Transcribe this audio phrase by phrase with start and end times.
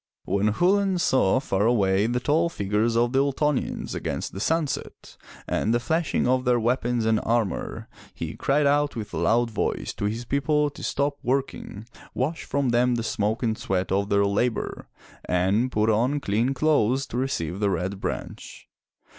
[0.25, 5.15] When Chulain saw far away the tall figures of the Ultonians against the sunset,
[5.47, 9.93] and the flashing of their weapons and armor, he cried out with a loud voice
[9.97, 11.85] to his people to stop working,
[12.15, 14.87] wash from them the smoke and sweat of their labor,
[15.25, 18.67] and put on clean clothes to receive the Red Branch.